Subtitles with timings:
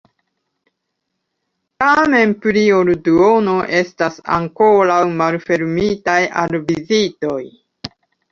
[1.83, 7.39] Tamen, pli ol la duono estas ankoraŭ malfermitaj al vizitoj.